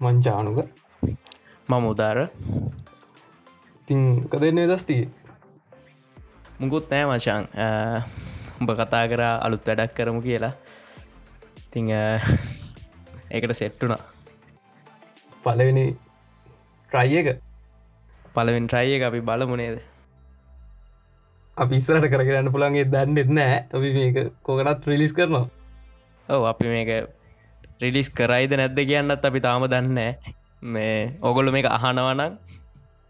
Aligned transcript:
මංචානුක 0.00 0.58
මම 1.68 1.84
උදාර. 1.92 2.18
ඉතිං 3.80 4.00
කදන්නේ 4.32 4.66
දස්තිී 4.70 5.04
මුකුත් 6.60 6.86
නෑ 6.90 7.04
මචන් 7.10 7.44
උඹ 8.60 8.70
කතා 8.80 9.04
කර 9.10 9.22
අලුත් 9.46 9.66
වැඩක් 9.66 9.92
කරමු 9.96 10.20
කියලා. 10.26 10.54
තිං 11.70 11.86
ඒකට 13.30 13.52
සෙට්ටුනා 13.60 14.02
පලවෙනි 15.44 15.86
ට්‍රයි 16.88 17.16
එක? 17.20 17.28
පලවෙන් 18.34 18.66
ට්‍රයි 18.66 18.96
එක 18.96 19.02
අපි 19.08 19.20
බලමුණේද 19.28 19.78
අපි 21.56 21.74
ඉස්සරට 21.80 22.06
කරගන්න 22.12 22.52
පුළන්ගේ 22.52 22.88
දන්නෙත් 22.92 23.30
නෑ. 23.38 23.56
අපි 23.76 23.88
මේක 23.96 24.16
කොකටත් 24.42 24.86
රිලිස් 24.88 25.12
කරනවා. 25.16 25.46
ඔව 26.28 26.42
අපි 26.52 26.66
මේක 26.72 26.90
රිලිස් 27.80 28.08
කරයිද 28.10 28.52
නැද්ද 28.52 28.78
කියන්නත් 28.82 29.24
අපි 29.24 29.40
තාම 29.40 29.64
දන්න 29.64 29.98
මේ 30.62 30.96
ඔගොල්ල 31.22 31.48
මේක 31.50 31.68
අහනවනං 31.68 32.34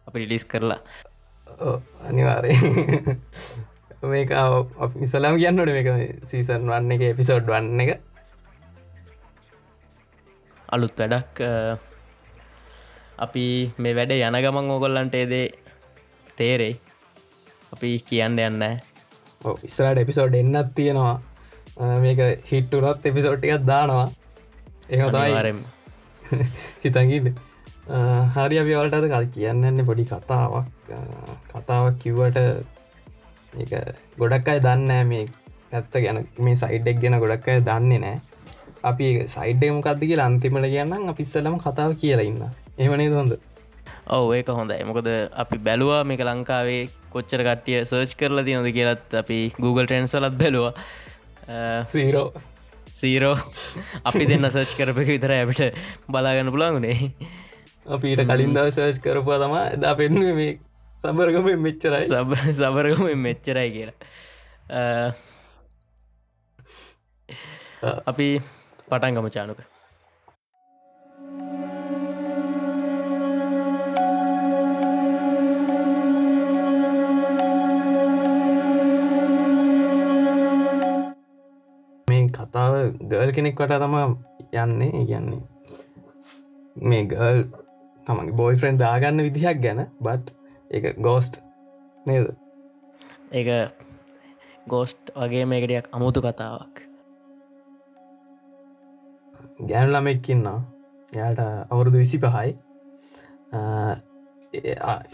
අපි 0.06 0.16
රිලිස් 0.16 0.44
කරලා. 0.44 0.78
අනිවාරය 2.06 2.54
මේක 4.12 4.30
ඉසලාම් 4.98 5.34
කියන්නට 5.36 5.66
මේක 5.68 5.88
සීසන් 6.24 6.70
වන්න 6.70 6.94
එක 6.94 7.02
එපිසෝඩ් 7.08 7.50
වන්න 7.50 7.82
එක. 7.84 7.90
අලුත් 10.68 10.94
වැඩක් 10.96 11.42
අපි 13.18 13.46
මේ 13.76 13.96
වැඩ 13.98 14.14
යන 14.18 14.38
ගමන් 14.38 14.70
ඕගොල්ලන්ට 14.70 15.14
ඒදේ 15.14 15.50
තේරෙයි. 16.38 16.78
අපි 17.72 17.90
කියන්න 18.04 18.38
යන්න 18.38 18.62
ඉස්රට 19.64 19.98
එපිසෝඩ් 19.98 20.38
එන්නත් 20.38 20.72
තියෙනවා. 20.78 21.18
මේක 21.98 22.46
හිට්ටුරත් 22.46 23.06
එපිසෝට්ටිකත් 23.06 23.66
දානවා 23.66 24.08
එහතයි 24.90 25.54
හිතගන්න 26.82 27.30
හරි 28.34 28.58
අපි 28.62 28.74
වලටද 28.78 29.06
කල් 29.10 29.26
කියන්නන්නේ 29.34 29.84
පොඩි 29.84 30.04
කතාවක්. 30.04 30.66
කතාවක් 31.50 31.96
කිව්වට 31.98 32.38
ගොඩක් 34.18 34.48
අයි 34.48 34.60
දන්න 34.60 35.06
මේ 35.06 35.24
ඇත්ත 35.72 35.94
ගැන. 35.94 36.26
මේ 36.38 36.56
සයිඩ්ඩක් 36.56 37.00
ගැන 37.02 37.18
ගොඩක් 37.18 37.48
අය 37.48 37.62
දන්නේ 37.62 37.98
නෑ 37.98 38.18
අපි 38.82 39.06
සයිඩ්ඩ 39.26 39.74
මොකක්දගේ 39.76 40.20
අන්තිමට 40.20 40.70
කියන්න 40.74 41.10
අපිස්සලම 41.12 41.58
කතාව 41.58 41.96
කියලා 41.96 42.28
ඉන්න. 42.30 42.44
එමනේ 42.78 43.10
හොඳ? 43.10 43.34
ඔව 44.08 44.32
ඒක 44.34 44.48
හොඳයි. 44.50 44.84
මොකද 44.84 45.10
අපි 45.34 45.58
බැලවා 45.58 46.04
මේක 46.04 46.22
ලංකාවේ 46.22 46.88
කොච්චර 47.10 47.42
කට්ටිය 47.42 47.82
සර්ච් 47.84 48.14
කරලා 48.16 48.46
තියනොද 48.46 48.70
කියලත් 48.70 49.18
අපි 49.22 49.38
Google 49.58 49.86
ට්‍රන්ස්වලත් 49.86 50.38
බැලවා. 50.38 50.72
සීරෝ 51.90 52.28
සීරෝ 52.98 53.36
අපි 54.04 54.24
දෙන්න 54.26 54.50
සර්ච් 54.50 54.72
කරපක 54.78 55.08
විතර 55.14 55.32
ඇබට 55.36 55.62
බලාගන්න 56.08 56.52
පුළන්ගුණේ 56.54 56.98
අපිට 57.86 58.22
කලින් 58.26 58.52
දව 58.56 58.66
සර්ච් 58.70 59.00
කරපුවා 59.04 59.40
තම 59.42 59.54
එදා 59.76 59.94
පෙන්ුව 60.00 60.34
මේ 60.40 60.52
සබරගම 61.00 61.48
මෙච්චරයි. 61.66 62.06
සබ 62.06 62.30
සබරගම 62.52 63.04
මෙච්චරයි 63.16 63.68
කියලා. 63.74 65.12
අපි 68.10 68.28
පටන්ගම 68.90 69.28
චානුක 69.36 69.60
කතාව 82.50 82.74
ගල් 83.06 83.32
කෙනෙක් 83.32 83.54
වට 83.56 83.78
තමා 83.78 84.06
යන්නේ 84.56 85.04
කියන්නේ 85.04 85.42
මේ 86.76 87.04
ගල් 87.06 87.42
තමගේ 88.06 88.34
බෝයි 88.34 88.56
ෆ්‍රෙන්් 88.56 88.78
දාගන්න 88.78 89.22
විදිහක් 89.22 89.60
ගැන 89.60 89.86
බට් 90.00 90.34
එක 90.70 90.98
ගෝස්ට් 90.98 91.40
නේද? 92.06 92.30
ඒ 93.32 93.60
ගෝස්ට් 94.66 95.12
වගේ 95.16 95.44
මේකටයක් 95.46 95.90
අමුතු 95.92 96.20
කතාවක්. 96.20 96.82
ගෑනු 99.62 99.92
ළමෙක්කින්නා 99.92 100.58
යාට 101.12 101.40
අවුරුදු 101.68 101.98
විසි 101.98 102.18
පහයි 102.18 102.56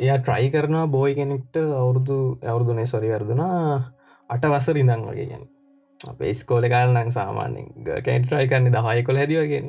එය 0.00 0.18
ට්‍රයි 0.18 0.48
කරනවා 0.50 0.86
බෝයි 0.88 1.14
කෙනෙක්ට 1.14 1.56
අවුරුදු 1.74 2.16
අවුරුදුනේ 2.44 2.86
සොරි 2.86 3.08
වර්දුනා 3.08 3.60
අට 4.30 4.44
වසර 4.46 4.76
ඉඳං 4.76 5.06
වගේ 5.06 5.26
ගැන 5.26 5.44
අපේ 6.00 6.34
ස්කෝල 6.34 6.68
කාලනං 6.68 7.12
සාමාන්‍යෙන් 7.12 7.68
කැන්ට්‍රයි 8.04 8.48
කරන්නේ 8.48 8.72
දහය 8.72 9.02
කොළ 9.02 9.16
හැදිවගෙන 9.16 9.68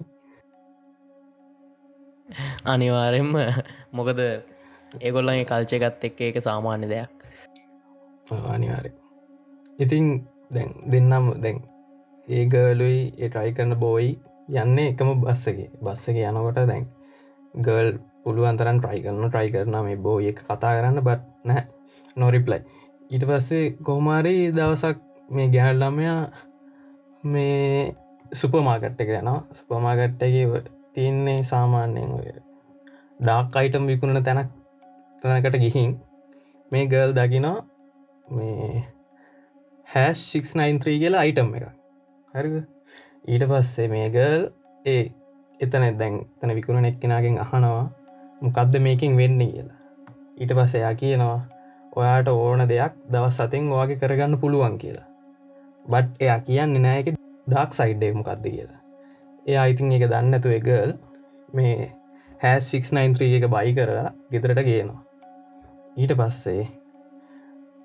අනිවාරෙන්ම 2.65 3.31
මොකද 3.91 4.19
ඒගොල්ලගේ 5.01 5.45
කල්චයගත් 5.45 6.03
එක්ක 6.03 6.21
එක 6.21 6.41
සාමාන්‍ය 6.41 6.89
දෙයක්. 6.89 7.13
අනිවාරය 8.49 8.91
ඉතින් 9.79 10.05
දැන් 10.51 10.69
දෙන්නම් 10.91 11.31
දැන් 11.41 11.57
ඒ 12.27 12.43
ට්‍රයි 12.45 13.53
කරන 13.53 13.79
බෝයි 13.79 14.11
යන්න 14.55 14.77
එකම 14.81 15.09
බස්සගේ 15.21 15.69
බස්සක 15.81 16.17
යනකොට 16.23 16.61
දැන් 16.65 16.85
ගල් 17.61 17.89
පුළුවන්තරන් 18.23 18.79
ට්‍රයි 18.79 19.03
කරන 19.03 19.23
ට්‍රයි 19.25 19.53
කරන 19.53 19.75
මේ 19.81 19.97
බෝ 19.97 20.19
එක 20.21 20.43
කතා 20.43 20.75
කරන්න 20.75 21.03
බත් 21.03 21.21
නෑ 21.45 21.63
නොරිප්ලයි 22.15 22.61
ඊට 23.09 23.25
පස්සේ 23.25 23.65
කොහමාරි 23.81 24.35
දවසක් 24.51 25.06
මේ 25.29 25.47
ගැහල්ලමයා 25.49 26.19
මේ 27.23 27.95
සුපමාගට්ට 28.33 29.01
යනවා. 29.01 29.39
සුපමාගට්ටගේ 29.53 30.61
තියන්නේ 30.93 31.39
සාමාන්‍යයෙන් 31.43 32.11
ඔය 32.11 32.27
ඩාක් 33.19 33.55
අයිටම් 33.55 33.87
විකුණන 33.87 34.23
තැනක් 34.23 34.51
තැනකට 35.23 35.57
ගිහින් 35.57 35.91
මේ 36.71 36.85
ගල් 36.85 37.11
දකිනවා 37.13 37.57
මේ 38.27 38.83
හැස් 39.87 40.23
693 40.31 40.99
කියලා 40.99 41.21
අයිටම් 41.21 41.53
එක 41.57 41.65
හරිද? 42.33 42.55
ඊට 43.27 43.43
පස්සේ 43.51 43.87
මේ 43.87 44.07
ගල් 44.09 44.47
ඒ 44.85 45.03
එතන 45.59 45.85
දැන් 45.99 46.15
තන 46.39 46.55
විකුණ 46.55 46.85
එක්කෙනගෙන් 46.85 47.37
අහනවා 47.43 47.85
මොකක්ද 48.41 48.79
මේකින් 48.79 49.17
වෙන්න 49.17 49.39
කියලා. 49.43 49.77
ඊට 50.39 50.53
පස්සයා 50.53 50.93
කියනවා 50.95 51.37
ඔයාට 51.95 52.27
ඕන 52.29 52.67
දෙයක් 52.69 52.93
දවස් 53.11 53.37
සතින් 53.39 53.71
ඔයාගේ 53.71 54.01
කරගන්න 54.01 54.39
පුළුවන් 54.39 54.77
කියලා. 54.77 55.07
බට් 55.87 56.23
එයා 56.23 56.39
කියන්නේ 56.47 56.83
නෑක 56.85 57.07
ඩක් 57.47 57.71
සයිඩ්ඩේ 57.79 58.11
මොකක්ද 58.19 58.43
කියලා. 58.45 58.79
එයා 59.45 59.63
අයිතින් 59.67 59.91
එක 59.97 60.05
දන්නතු 60.11 60.49
එකල් 60.57 60.91
මේ 61.53 61.91
හැස් 62.41 62.65
693 62.73 63.37
එක 63.37 63.45
බයි 63.53 63.71
කරලා 63.77 64.09
ගෙතරට 64.31 64.61
ගේනවා. 64.69 65.01
ඊට 65.97 66.13
පස්සේ 66.19 66.63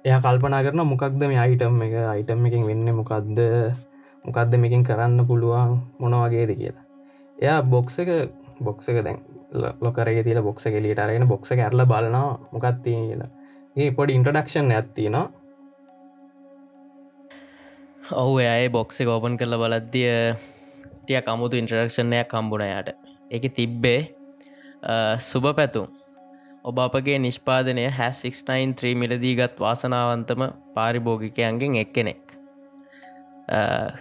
එය 0.04 0.14
කල්පනා 0.24 0.62
කරන 0.66 0.82
මොකක්ද 0.92 1.20
මේ 1.22 1.42
අයිටම් 1.44 1.82
එක? 1.86 1.94
අයිටම් 2.14 2.46
එකින් 2.48 2.64
වෙන්න 2.70 2.94
මොකක්ද 3.00 3.38
මොකක්ද 4.24 4.56
මේකින් 4.62 4.82
කරන්න 4.88 5.26
පුළුවන්? 5.28 5.78
මොනවගේද 6.00 6.52
කියලා. 6.60 6.86
එයා 7.38 7.60
බොක්ස 7.64 7.98
එක 8.02 8.10
බොක්ස 8.60 8.88
එක 8.88 8.98
දැන් 9.06 9.22
ලොකරේ 9.80 10.22
තිල 10.26 10.42
බොක්ස 10.42 10.64
කෙලියට 10.64 11.04
අරගෙන 11.04 11.28
බොක්ස 11.28 11.52
ඇරල 11.52 11.86
බලනවා 11.92 12.40
මොකක්තිය 12.52 12.98
කියලා. 12.98 13.30
ඒ 13.76 13.90
පොඩි 13.96 14.18
ඉන්ටඩක්ෂන් 14.18 14.74
ඇත්තිනවා 14.78 15.26
ඔහු 18.02 18.38
ඇය 18.38 18.68
බොක්සෙ 18.68 19.06
ඕපන් 19.06 19.36
කරල 19.38 19.54
බලද්දිය 19.54 20.34
ස්ටිය 20.92 21.20
කමුතු 21.20 21.56
ඉන්ටරක්ෂණයක් 21.56 22.26
කම්බුණයට 22.26 22.88
එක 23.30 23.44
තිබ්බේ 23.54 24.00
සුභ 25.20 25.54
පැතුම් 25.54 25.86
ඔබ 26.64 26.78
අපගේ 26.78 27.18
නිෂ්පාදනය 27.18 27.84
හැ693 27.90 28.94
මිලදීගත් 28.94 29.54
වාසනාවන්තම 29.56 30.42
පාරිභෝගිකයන්ගෙන් 30.74 31.78
එක් 31.78 31.92
කෙනෙක් 31.92 32.34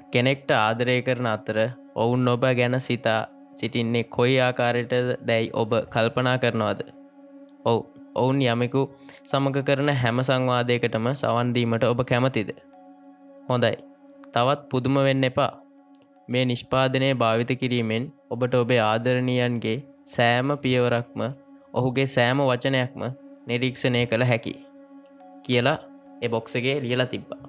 කෙනෙක්ට 0.09 0.50
ආදරය 0.51 0.97
කරන 1.01 1.27
අතර 1.27 1.59
ඔවුන් 1.95 2.27
ඔබ 2.27 2.50
ගැන 2.54 2.80
සිතා 2.80 3.21
සිටින්නේ 3.56 4.04
කොයි 4.09 4.39
ආකාරයට 4.39 4.94
දැයි 5.21 5.54
ඔබ 5.54 5.77
කල්පනා 5.89 6.38
කරනවාද? 6.38 6.81
ඔවු 7.65 7.86
ඔවුන් 8.15 8.42
යමෙකු 8.44 8.81
සමඟ 9.24 9.63
කරන 9.63 9.94
හැම 9.95 10.24
සංවාදයකටම 10.24 11.13
සවන්දීමට 11.13 11.83
ඔබ 11.83 12.06
කැමතිද? 12.06 12.51
හොඳයි. 13.50 13.91
තවත් 14.33 14.62
පුදුම 14.72 14.95
වෙන්න 15.07 15.24
එපා. 15.24 15.51
මේ 16.30 16.45
නිෂ්පාදනය 16.45 17.10
භාවිත 17.16 17.51
කිරීමෙන් 17.62 18.04
ඔබට 18.30 18.54
ඔබේ 18.56 18.81
ආදරණීයන්ගේ 18.81 19.78
සෑම 20.06 20.51
පියවරක්ම 20.63 21.22
ඔහුගේ 21.74 22.07
සෑම 22.16 22.42
වචනයක්ම 22.42 23.01
නිරීක්ෂණය 23.48 24.04
කළ 24.06 24.24
හැකි 24.24 24.54
කියලා 25.44 25.78
එබොක්සගේ 26.22 26.75
ලියලා 26.81 27.10
තිබ්බා. 27.13 27.42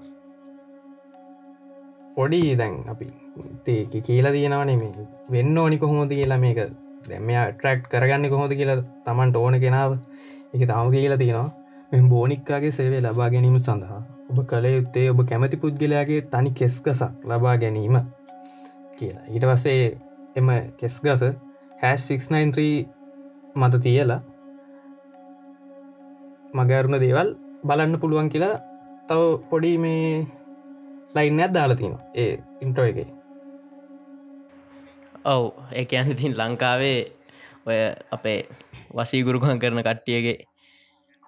පොඩි 2.16 2.40
දැන් 2.56 2.74
අපි 2.88 3.06
තේක 3.64 3.92
කියලා 4.02 4.32
තියෙනවනේ 4.32 4.76
මේ 4.76 5.08
වෙන්න 5.30 5.58
ඕනි 5.58 5.78
කොහොමද 5.78 6.12
කියලා 6.12 6.40
මේක 6.44 6.62
දැමයා 7.08 7.44
ට්‍රක්් 7.52 7.90
කරගන්න 7.90 8.32
කොහොද 8.34 8.54
කියලා 8.60 8.78
තමන්ට 9.04 9.36
ඕන 9.36 9.58
කෙනාව. 9.60 9.92
එක 10.54 10.66
තාම 10.68 10.90
කියලා 10.90 11.20
තියෙනවා. 11.22 11.50
මෙ 11.92 12.02
බෝනික්කාගේ 12.08 12.70
සේවේ 12.70 13.00
ලබා 13.00 13.30
ගැනීම 13.30 13.58
සඳහා. 13.60 14.02
ඔබ 14.32 14.38
කළ 14.48 14.66
යුත්තේ 14.66 15.08
ඔබ 15.12 15.20
කැමති 15.28 15.60
පුද්ගලයාගේ 15.62 16.20
තනි 16.32 16.50
කෙස්කසක් 16.58 17.02
ලබා 17.28 17.56
ගැනීම 17.62 17.96
කියලා. 18.96 19.24
ඊට 19.28 19.44
පස්සේ 19.48 19.82
එම 20.36 20.48
කෙස් 20.78 20.96
ගස 21.04 21.22
හැස් 21.82 22.02
693 22.08 22.86
මත 23.54 23.80
තියලා 23.84 24.20
මගෑරුණ 26.54 27.02
දේවල් 27.04 27.34
බලන්න 27.66 28.00
පුළුවන් 28.00 28.32
කියලා 28.32 28.56
තව 29.08 29.28
පොඩි 29.50 29.74
මේ 29.84 30.24
ලයින්නයක් 31.14 31.52
දාලා 31.54 31.76
තියෙන 31.76 31.98
ඒ 32.14 32.32
ඉන්ට්‍රෝ 32.62 32.88
එක. 32.88 32.98
ඔව් 35.26 35.44
එක 35.76 35.96
යන්න 36.00 36.16
තින් 36.16 36.38
ලංකාවේ 36.40 36.98
ඔය 37.68 37.78
අපේ 38.16 38.40
වසීගුරුකන් 38.96 39.62
කරන 39.62 39.84
කට්ටියගේ 39.84 40.38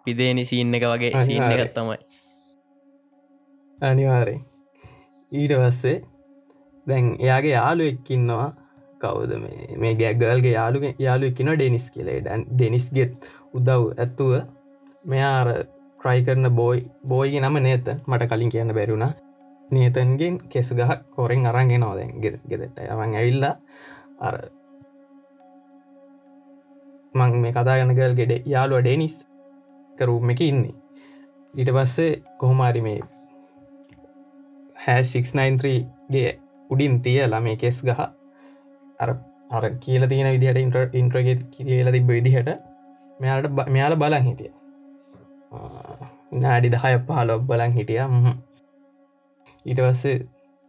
පිදේනි 0.06 0.50
සීන්න 0.50 0.76
එක 0.76 0.92
වගේ 0.92 1.12
සීන්න. 1.20 1.50
එකත් 1.52 1.74
තමයි 1.76 2.23
අනිවාරෙන් 3.86 4.42
ඊට 5.32 5.54
පස්සේ 5.60 5.96
දැන් 6.86 7.06
එයාගේ 7.20 7.54
යාලු 7.54 7.88
එක්කින්නවා 7.92 8.50
කවුද 9.02 9.32
මේ? 9.42 9.68
මේ 9.76 9.94
ගැගල්ගේ 10.00 10.54
යාලු 10.58 10.78
යාලු 10.98 11.30
එක්කින 11.30 11.52
ඩෙනිස් 11.52 11.86
කියලේ. 11.94 12.18
ඩැන් 12.20 12.46
ඩෙනිස්ගෙත් 12.50 13.30
උදව් 13.54 13.82
ඇත්තුව 13.96 14.32
මෙයාර 15.04 15.48
ට්‍රයි 16.00 16.24
කරන 16.26 16.48
බෝයි 16.58 16.80
බෝයිගේ 17.08 17.42
නම 17.42 17.56
නේත 17.66 17.86
මට 18.06 18.28
කලින් 18.30 18.52
කියන්න 18.54 18.74
බැරුණා 18.78 19.12
නේතන්ගෙන් 19.70 20.36
කෙස 20.48 20.68
ගහක් 20.72 21.00
කොරෙන් 21.14 21.46
අරන්ගෙනවා 21.46 21.94
දැන් 21.98 22.12
ගෙ 22.22 22.30
ගෙදට 22.50 22.78
යවන් 22.86 23.16
ඇවිල්ලා 23.20 23.54
අර 24.20 24.36
මං 27.14 27.40
මේ 27.42 27.52
කතා 27.52 27.78
ගන 27.80 27.96
ගල් 27.98 28.14
ගෙඩ 28.20 28.32
යාලුව 28.46 28.82
ඩෙනිස් 28.82 29.16
කරුම් 29.98 30.30
එක 30.30 30.40
ඉන්නේ. 30.40 30.74
ඊට 31.54 31.70
පස්සේ 31.76 32.22
කොහොමාරි 32.38 32.80
මේ 32.86 33.00
හැ693ගේ 34.86 36.30
උඩින් 36.70 36.94
තියලා 37.04 37.42
මේ 37.46 37.56
කෙස් 37.62 37.78
ගහ. 37.88 38.00
අර 39.02 39.10
අර 39.56 39.64
කියල 39.84 40.02
තියෙන 40.12 40.30
විදිහට 40.34 40.60
ඉන්ට 40.64 40.96
ඉන්ට්‍රගෙත් 41.00 41.42
කියල 41.54 41.88
තිබ 41.96 42.08
විදිහට 42.08 42.50
මෙයාට 43.20 43.50
මෙයාල 43.74 43.96
බලන් 44.02 44.24
හිටිය. 44.28 44.52
නාඩි 46.44 46.72
දහය 46.74 46.94
පහලොබ් 47.08 47.42
බලන් 47.50 47.72
හිටිය. 47.78 48.00
ඊට 49.66 49.80
පස්සේ 49.84 50.16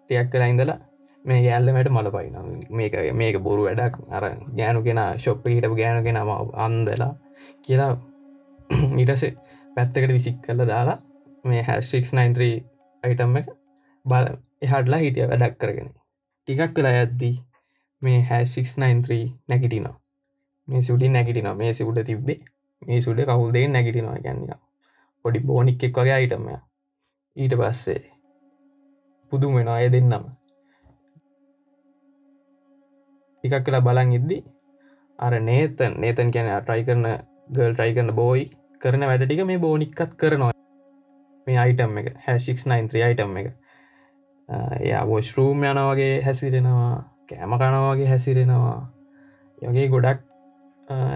ටයක් 0.10 0.28
කලා 0.34 0.50
ඉඳලා 0.54 0.80
මේ 1.26 1.40
ගැල්ලමට 1.46 1.90
මල 1.96 2.10
පයින 2.16 2.36
මේක 2.80 2.94
මේක 3.22 3.38
බොරු 3.48 3.62
වැඩක්. 3.68 3.96
අර 4.16 4.24
ගෑනු 4.60 4.84
කෙන 4.88 5.02
ශොප්ප 5.24 5.48
හිටපු 5.54 5.76
ගෑනු 5.82 6.02
කෙනම 6.08 6.32
අන්දලා 6.66 7.12
කියලා 7.66 7.92
ඊටසේ 9.00 9.32
පැත්තකට 9.76 10.12
විසික් 10.18 10.38
කල්ල 10.46 10.62
දාලා 10.72 10.98
මේ 11.44 11.62
හැ693 11.68 12.52
අයිටම් 13.04 13.38
එක 13.40 13.48
බල 14.06 14.26
එහටලා 14.62 15.00
හිටිය 15.00 15.30
වැඩක් 15.30 15.56
කරගෙන. 15.58 15.90
ටිකක් 16.48 16.74
කලා 16.74 16.96
ඇද්දී 16.96 17.36
මේ 18.02 18.20
හැ693 18.30 19.22
නැගිටිනවා. 19.50 19.96
මේ 20.68 20.82
සුඩි 20.82 21.10
නැගිටිනවා. 21.10 21.56
මේ 21.56 21.74
සිුඩ 21.74 22.04
තිබ්බේ. 22.06 22.40
මේ 22.82 23.02
සුඩ 23.02 23.20
කවුල්දේ 23.28 23.68
නැගිටිනවා 23.68 24.22
ගැන්නවා 24.24 24.60
පොඩි 25.26 25.40
බෝනික් 25.42 25.84
එක් 25.84 25.96
වගේ 25.98 26.16
අයිටමය 26.16 26.56
ඊට 27.36 27.54
පස්සේ 27.60 28.02
පුදුම 29.32 29.56
වෙන 29.58 29.70
අය 29.70 29.88
දෙන්නම. 29.90 30.26
ටිකක් 33.44 33.66
කලා 33.66 33.86
බලන් 33.88 34.12
ඉද්දි 34.18 34.38
අර 35.20 35.34
නේතන් 35.48 35.98
නේතන් 36.04 36.30
කියන 36.34 36.52
ට්‍රයි 36.52 36.86
කරන 36.88 37.08
ගල් 37.56 37.74
ට්‍රයි 37.74 37.96
කරන 37.96 38.12
බෝයි 38.20 38.46
කරන 38.82 39.08
වැඩ 39.10 39.26
ටික 39.26 39.42
මේ 39.50 39.64
බෝනික්කත් 39.66 40.12
කරනවා. 40.20 40.54
මේ 41.48 41.60
අයිටම් 41.64 41.98
එක 42.02 42.08
හැ693 42.26 43.06
අයිටම් 43.08 43.38
එක. 43.42 43.48
යා 44.84 45.04
වොස්රූම් 45.06 45.64
යන 45.64 45.84
වගේ 45.84 46.16
හැසිරෙනවා 46.22 47.16
කෑම 47.26 47.54
කනවගේ 47.54 48.08
හැසිරෙනවා. 48.08 48.80
යගේ 49.62 49.88
ගොඩක් 49.90 50.20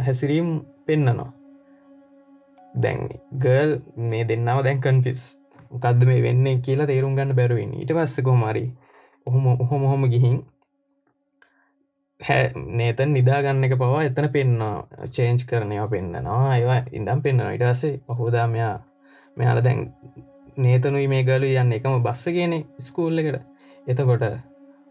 හැසිරීම් 0.06 0.48
පෙන්නනවා. 0.86 1.32
දැන් 2.76 3.10
ගල් 3.36 3.72
මේ 4.04 4.24
දෙන්නාව 4.26 4.64
දැන් 4.64 4.82
කන්ෆිස් 4.82 5.22
කද 5.76 6.06
මේ 6.06 6.22
වෙන්න 6.22 6.62
කියලා 6.62 6.88
තේරුම් 6.88 7.16
ගන්න 7.16 7.36
බැරුවෙන් 7.36 7.74
ඊට 7.74 7.94
පස්ස 7.94 8.24
කොමරි 8.24 8.66
ඔහොම 9.28 9.46
ඔහොම 9.56 9.84
හොම 9.84 10.08
ගිහින් 10.10 10.38
නේතන් 12.74 13.14
නිදාගන්න 13.14 13.66
එක 13.66 13.78
පවා 13.78 14.04
එතන 14.04 14.30
පෙන්න්න 14.30 14.66
චේන්ජ් 15.12 15.46
කරනයවා 15.46 15.88
පෙන්න්නනවා 15.88 16.56
ඒවා 16.56 16.82
ඉඳම් 16.92 17.22
පෙන්න්න 17.22 17.46
ඉටස්සේ 17.50 17.96
ඔහෝදා 18.08 18.48
මෙයා 18.48 18.76
මෙයාල 19.38 19.62
දැන් 19.62 19.80
නේතනුයි 20.60 21.08
මේ 21.08 21.24
ගලු 21.24 21.50
යන්න. 21.54 21.74
එකම 21.74 22.00
බස්ස 22.02 22.24
කියන 22.30 22.54
ස්කූල්ල 22.80 23.20
එකට. 23.20 23.38
එතකොට 23.88 24.26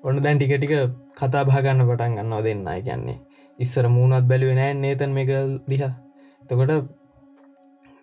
ඔන්න 0.05 0.23
දැන් 0.23 0.39
ටික 0.39 0.55
ටික 0.55 0.75
කතා 1.15 1.43
භාගන්න 1.45 1.85
පටන් 1.85 2.17
ගන්නවා 2.19 2.43
දෙන්න 2.43 2.65
කියන්නේ. 2.85 3.19
ඉස්සර 3.59 3.89
මූුණත් 3.89 4.29
බැලුව 4.31 4.55
නෑ 4.55 4.75
නේතන් 4.77 5.13
මේකල් 5.13 5.59
දිහ. 5.67 5.85
එතකොට 6.43 6.73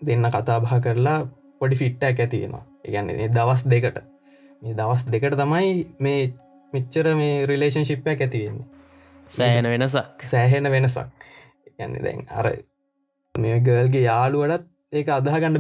දෙන්න 0.02 0.30
කතා 0.30 0.60
බහ 0.62 0.74
කරලා 0.82 1.20
පොඩි 1.60 1.76
ෆිට්ටක් 1.76 2.20
ඇතියෙනවා 2.20 2.64
එකන්නේ 2.86 3.30
දවස් 3.30 3.66
දෙකට. 3.66 3.98
මේ 4.62 4.74
දවස් 4.74 5.04
දෙකට 5.08 5.38
තමයි 5.38 5.74
මේ 6.00 6.22
මෙච්චර 6.74 7.12
මේ 7.16 7.46
රිලේෂන් 7.46 7.86
ශිප්පයක් 7.86 8.22
ඇතිවෙන්නේ 8.22 8.76
සෑන 9.30 9.66
වෙනසක්. 9.66 10.26
සෑහෙන 10.26 10.72
වෙනසක්. 10.72 11.26
යන්න 11.80 11.98
දැන් 12.04 12.22
අර 12.32 12.52
මේ 13.36 13.60
ගල්ගේ 13.62 14.04
යාළුවටත් 14.04 14.68
ඒක 14.94 15.10
අදහගන්න 15.10 15.60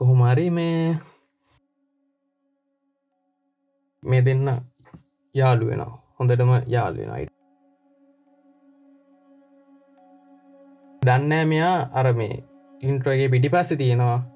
කොහොමරි 0.00 0.50
මේ 0.50 0.98
මේ 4.02 4.22
දෙන්න 4.22 4.48
යාලු 5.34 5.66
වෙන 5.66 5.80
හොඳටම 6.20 6.52
යාලු 6.66 6.98
වෙන 6.98 7.10
අයිට 7.10 7.36
දන්නෑ 11.02 11.44
මෙයා. 11.44 11.90
අර 11.92 12.12
මේ 12.12 12.44
ඉන්ට්‍රගේ 12.82 13.28
පිටි 13.28 13.48
පස්ස 13.48 13.78
තියෙනවා. 13.78 14.26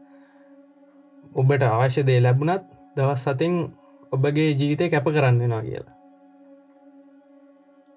ඔබට 1.34 1.62
අවශ්‍ය 1.62 2.06
දේ 2.06 2.20
ලැබුණත් 2.22 2.64
දවස් 2.96 3.24
සතින් 3.24 3.74
ඔබගේ 4.12 4.56
ජීවිතය 4.58 4.90
කැප 4.90 5.04
කරන්නවා 5.04 5.62
කියලා. 5.62 5.94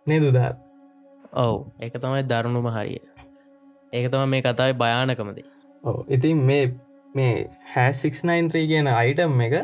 නෙදුදාත් 0.08 0.58
ඔව්. 1.34 1.66
එක 1.80 1.94
තමයි 1.94 2.24
දරුණුම 2.24 2.68
හරිය. 2.68 3.02
ඒක 3.94 4.12
තම 4.12 4.30
මේ 4.30 4.42
කතාව 4.42 4.74
භයානකමද 4.74 5.40
ඉතින් 6.08 6.38
මේ 6.38 6.74
මේ 7.16 7.34
හැ693 7.74 8.68
කියන 8.68 8.92
අයිටම් 8.94 9.42
එක 9.48 9.56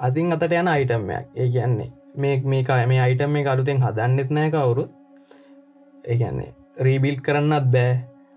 අතින් 0.00 0.32
අතට 0.32 0.52
යන 0.52 0.68
අයිටම්මයක් 0.68 1.24
ඒ 1.36 1.48
කියන්නේ 1.48 1.90
මේ 2.16 2.36
මේක 2.46 2.70
මේ 2.92 3.00
අයිටම් 3.00 3.30
මේ 3.30 3.48
අලුතෙන් 3.48 3.82
හදන්නෙත් 3.82 4.30
නෑ 4.30 4.50
කවුරු 4.50 4.86
ඒගැන්නේ 6.04 6.52
රීබිල් 6.78 7.18
කරන්නත් 7.20 7.68
බෑ. 7.72 7.92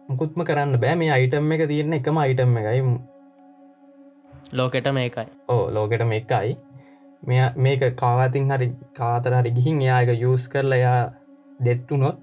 මුකුත්ම 0.09 0.43
කරන්න 0.43 0.81
බෑ. 0.81 0.95
මේ 0.95 1.11
අයිටම් 1.11 1.51
එක 1.51 1.67
තියෙන 1.67 1.93
එකම 1.93 2.17
අයිටම් 2.17 2.57
එකයි. 2.57 2.83
ලෝකෙට 4.51 4.87
මේකයි 4.93 5.27
ඕ 5.47 5.63
ලෝකෙට 5.71 6.05
මේකයි 6.05 6.57
මෙ 7.23 7.37
මේක 7.57 7.83
කාවාතින් 7.95 8.49
හරි 8.49 8.67
කාතර 8.93 9.33
හරි 9.33 9.51
ගිහින් 9.51 9.81
යායක 9.81 10.09
යස් 10.21 10.47
කරලා 10.47 10.79
යා 10.79 10.99
දෙට්ටුනොත් 11.59 12.17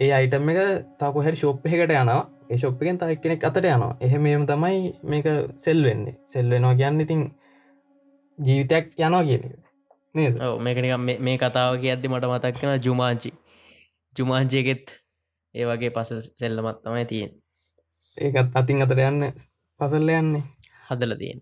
ඒ 0.00 0.10
අයිටම් 0.12 0.50
එක 0.50 0.60
තකො 0.98 1.22
හැරි 1.22 1.36
ශෝප් 1.36 1.66
එකට 1.66 1.94
යනවා 1.94 2.20
ඒ 2.52 2.58
ශොප්පකෙන් 2.58 2.98
තයි 3.00 3.16
කෙනෙක් 3.22 3.44
අතට 3.44 3.58
යනවා. 3.58 3.92
එහෙම 4.00 4.26
එම 4.26 4.46
තමයි 4.46 4.78
මේක 5.04 5.26
සෙල් 5.56 5.78
වෙන්නේ. 5.84 6.16
සෙල් 6.26 6.50
වෙනවා 6.50 6.74
කියන්න 6.74 7.00
ඉතින් 7.00 7.20
ජීවිතයක් 8.38 8.84
යනවා 8.98 9.22
කියන 9.28 9.44
නේද? 10.14 10.34
මේකනික 10.64 10.92
මේ 11.26 11.36
කතාව 11.38 11.78
කියද්දි 11.82 12.12
මට 12.12 12.28
මතක් 12.30 12.60
කෙන 12.60 12.82
ජුමාංචි. 12.86 13.30
ජුමාංචයගෙත් 14.16 14.86
ඒ 15.54 15.64
වගේ 15.68 15.94
පස 15.96 16.10
සෙල්ලමත් 16.40 16.82
තමයි 16.84 17.04
තියෙන් 17.10 17.30
ඒකත් 18.16 18.56
අතින් 18.60 18.84
අතට 18.84 19.00
යන්න 19.00 19.32
පසල්ල 19.80 20.12
යන්නේ. 20.12 20.44
හදල 20.88 21.14
තියෙන් 21.20 21.40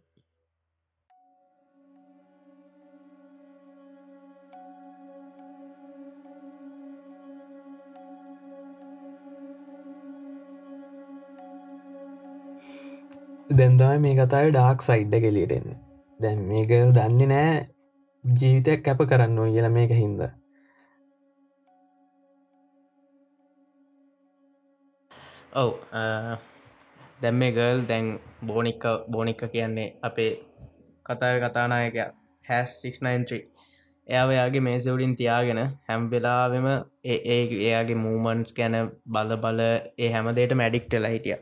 දැන්දම 13.50 14.02
මේ 14.02 14.16
කතාව 14.16 14.48
ඩාක් 14.50 14.82
සයිඩ්ඩ 14.82 15.22
කෙලියටෙන්න 15.22 15.70
දැන් 16.20 16.42
මේක 16.48 16.72
දන්නේ 16.94 17.26
නෑ 17.26 17.54
ජීවිතයක් 18.24 18.84
කැප 18.84 19.00
කරන්න 19.04 19.38
ඕ 19.38 19.48
කියල 19.48 19.68
මේක 19.70 19.92
හින්ද. 19.92 20.20
ඔව් 25.54 25.70
දැම් 27.20 27.36
මේ 27.36 27.52
ගල් 27.52 27.82
දැන් 27.88 28.12
බෝනික්ක 28.46 28.86
බෝනික්ක 29.08 29.42
කියන්නේ 29.48 29.88
අපේ 30.02 30.30
කතාව 31.06 31.40
කතානායක 31.44 31.98
හැස් 32.44 32.76
693 32.84 33.42
එයාවයාගේ 34.06 34.60
මේසවුඩින් 34.60 35.16
තියාගෙන 35.16 35.60
හැම්වෙලාවෙම 35.88 36.70
ඒ 37.06 37.18
එයාගේ 37.26 37.98
මූමන්ස් 37.98 38.54
ගැන 38.54 38.80
බල 39.08 39.36
බල 39.38 39.60
ඒ 39.98 40.10
හැමදේට 40.12 40.54
මැඩික්ටල 40.54 41.06
හිටිය. 41.08 41.38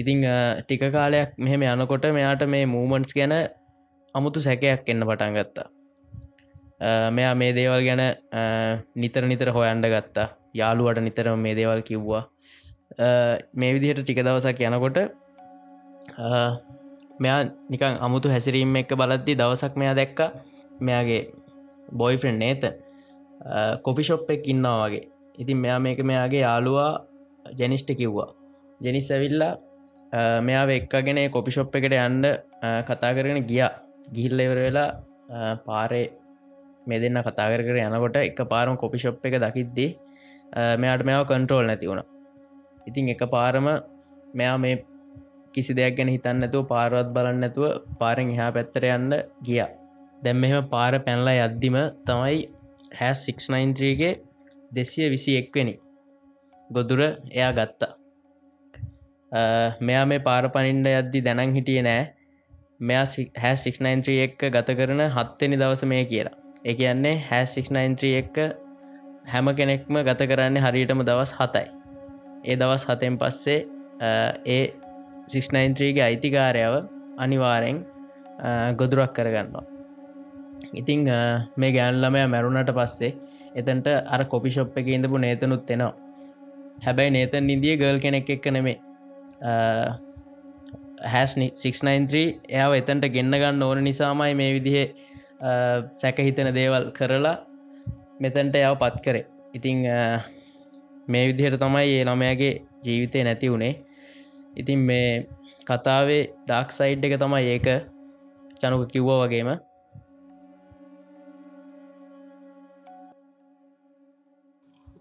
ඉතිං 0.00 0.22
ටික 0.62 0.82
කාලයක් 0.94 1.30
මෙහෙම 1.38 1.62
යනකොට 1.62 2.04
මෙයාට 2.18 2.42
මේ 2.54 2.66
මූමන්ට්ස් 2.66 3.14
ගැන 3.18 3.34
අමුතු 4.14 4.40
සැකයක් 4.40 4.88
එන්න 4.92 5.02
පටන් 5.08 5.34
ගත්තා. 5.38 5.66
මෙයා 7.16 7.34
මේ 7.34 7.52
දේවල් 7.52 7.82
ගැන 7.88 8.02
අ, 8.02 8.42
නිතර 8.94 9.22
නිතර 9.26 9.50
හොයන්ඩ 9.56 9.86
ගත්තා. 9.94 10.28
යාළුවට 10.54 11.02
නිතරම 11.02 11.38
මේ 11.46 11.54
දේවල් 11.58 11.82
කිව්වා. 11.82 12.22
අ, 12.98 13.08
මේ 13.54 13.72
විදිහට 13.74 14.02
ටික 14.04 14.22
දවසක් 14.22 14.60
යනකොට 14.70 14.98
අ, 16.18 16.28
මෙයා 17.20 17.40
නිකං 17.70 17.98
අමුතු 18.00 18.30
හැසිරීම 18.30 18.76
එක්ක 18.82 18.94
බලද්දි 19.00 19.34
දවසක් 19.34 19.74
මෙයා 19.76 19.94
දැක්ක. 20.00 20.20
මෙයාගේ 20.80 21.22
බොයිෆරෙන්් 21.92 22.38
නේත. 22.38 22.62
කොපිෂොප් 23.82 24.30
එක් 24.30 24.46
ඉන්නවා 24.46 24.86
වගේ. 24.86 25.04
ඉතින් 25.38 25.58
මෙයා 25.64 25.78
මේක 25.78 25.98
මෙයාගේ 26.10 26.42
යාළුවා 26.46 26.92
ජැනිස්ට 27.58 27.90
කිව්වා. 27.98 28.30
ජෙනිස් 28.80 29.10
ඇවිල්ලා 29.10 29.54
අ, 30.12 30.40
මෙයාව 30.40 30.70
එක්කගෙන 30.70 31.18
කොපිෂොප් 31.30 31.74
එකට 31.74 31.92
යන්ඩ 31.94 32.26
කතා 32.86 33.12
කරගෙන 33.14 33.44
ගියා. 33.44 33.70
ගිහිල්ල 34.14 34.40
ඉවර 34.40 34.58
වෙලා 34.66 34.90
අ, 35.30 35.56
පාරේ 35.66 36.06
මේ 36.86 37.00
දෙන්න 37.00 37.20
කතා 37.22 37.48
කර 37.52 37.62
කර 37.62 37.76
යනකොට 37.78 38.16
එක 38.18 38.38
පාරම 38.48 38.76
කොපිෂොප් 38.76 39.24
එක 39.26 39.36
දකිද්දී 39.38 39.90
අ, 40.52 40.76
මෙයාට 40.76 41.04
මෙයාව 41.04 41.26
කන්ට්‍රෝල් 41.26 41.66
නැති 41.66 41.86
වුණ. 41.86 42.02
ඉතින් 42.86 43.08
එක 43.08 43.22
පාරම 43.30 43.66
මෙයා 44.34 44.56
මේ 44.58 44.84
කිසි 45.54 45.74
දෙයක් 45.74 45.96
ගැන 45.96 46.08
හිතන්න 46.08 46.44
ඇතුව 46.44 46.64
පාරවත් 46.68 47.08
බලන්න 47.14 47.44
ඇතුව 47.44 47.66
පාරෙන් 48.00 48.30
එහා 48.30 48.52
පැත්තර 48.52 48.84
යන්න 48.86 49.12
ගිය. 49.42 49.60
දැම් 50.22 50.36
මෙම 50.36 50.68
පාර 50.68 50.94
පැන්ලා 51.00 51.46
යද්දිම 51.46 51.76
තමයි 52.06 52.38
හැස් 52.98 53.20
693ගේ 53.28 54.12
දෙසිය 54.72 55.08
විසි 55.10 55.36
එක්වෙනි. 55.40 55.74
ගොදුර 56.72 57.00
එයා 57.30 57.52
ගත්තා. 57.52 57.90
අ, 57.92 57.97
මෙයා 59.80 60.06
මේ 60.06 60.18
පාර 60.18 60.48
පනින්ඩ 60.50 60.86
යද්දි 60.92 61.20
දැනන් 61.24 61.54
හිටිය 61.54 61.82
නෑ. 61.82 62.04
මෙයා 62.80 63.04
හැ 63.42 63.54
693 63.56 64.18
එක්ක 64.26 64.40
ගත 64.54 64.76
කරන 64.78 65.02
හත්තනි 65.16 65.56
දවස 65.58 65.84
මේ 65.84 66.04
කියලා. 66.04 66.34
ඒ 66.64 66.74
කියන්නේ 66.74 67.16
හැ 67.30 67.44
693 67.46 68.14
එක්ක 68.22 68.36
හැම 69.32 69.48
කෙනෙක්ම 69.54 69.98
ගත 70.08 70.28
කරන්නේ 70.30 70.62
හරියටම 70.62 71.02
දවස් 71.04 71.34
හතයි. 71.40 71.66
ඒ 72.44 72.56
දවස් 72.56 72.86
හතෙන් 72.88 73.18
පස්සේ 73.18 73.58
අ, 74.00 74.10
ඒ 74.46 74.64
693ගේ 75.28 76.04
අයිතිකාරයාව 76.04 76.74
අනිවාරෙන් 77.18 77.84
ගොදුරක් 78.76 79.12
කරගන්නවා. 79.12 79.64
ඉතිං 80.74 81.08
අ, 81.10 81.20
මේ 81.56 81.72
ගෑන්ලමය 81.72 82.24
මැරුණට 82.26 82.72
පස්සේ 82.72 83.12
එතන්ට 83.54 83.86
අර 84.06 84.24
කොපිෂොප් 84.24 84.76
එක 84.78 84.86
ඉඳපු 84.88 85.18
නේතනුත් 85.18 85.70
එෙනවා. 85.70 85.94
හැබැයි 86.84 87.10
නේතන් 87.10 87.50
ඉදිය 87.50 87.76
ගල් 87.76 87.98
කෙනෙක් 87.98 88.30
එක්ක 88.30 88.46
නෙමේ 88.52 88.76
Uh, 89.38 89.94
හැස් 91.04 91.36
693 91.38 92.40
එයාව 92.48 92.74
එතන්ට 92.74 93.06
ගෙන්න්න 93.14 93.34
ගන්න 93.34 93.62
ඕන 93.62 93.82
නිසාමයි 93.84 94.34
මේ 94.34 94.54
විදිහ 94.56 94.78
uh, 95.40 95.86
සැකහිතන 95.94 96.50
දේවල් 96.54 96.90
කරලා 96.90 97.36
මෙතැන්ට 98.20 98.58
යව 98.58 98.74
පත් 98.80 99.04
කරේ. 99.04 99.26
ඉතිං 99.54 99.86
අ, 99.86 99.98
uh, 99.98 100.18
මේ 101.08 101.28
විදිහට 101.30 101.60
තමයි 101.62 101.94
ඒ 101.94 102.04
ළමයාගේ 102.04 102.54
ජීවිතය 102.84 103.24
නැති 103.24 103.50
වුණේ. 103.50 103.74
ඉතින් 104.56 104.78
මේ 104.80 105.28
කතාවේ 105.68 106.22
ඩක් 106.46 106.70
සයිඩ් 106.72 107.04
එක 107.04 107.18
තමයි 107.20 107.46
ඒක 107.54 107.66
චනුක 108.58 108.90
කිව්ව 108.90 109.10
වගේම. 109.22 109.54